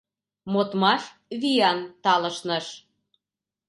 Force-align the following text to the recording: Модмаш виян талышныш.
Модмаш 0.51 1.03
виян 1.41 1.79
талышныш. 2.03 2.65